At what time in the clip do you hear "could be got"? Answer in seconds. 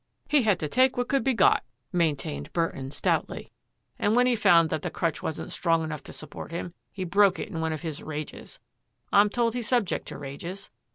1.09-1.63